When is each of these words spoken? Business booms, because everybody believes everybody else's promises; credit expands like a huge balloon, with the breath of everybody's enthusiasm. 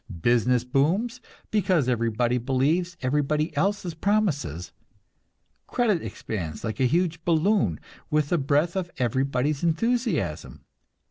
Business 0.21 0.63
booms, 0.63 1.21
because 1.51 1.87
everybody 1.87 2.39
believes 2.39 2.97
everybody 3.03 3.55
else's 3.55 3.93
promises; 3.93 4.71
credit 5.67 6.01
expands 6.01 6.63
like 6.63 6.79
a 6.79 6.85
huge 6.85 7.23
balloon, 7.23 7.79
with 8.09 8.29
the 8.29 8.39
breath 8.39 8.75
of 8.75 8.89
everybody's 8.97 9.63
enthusiasm. 9.63 10.65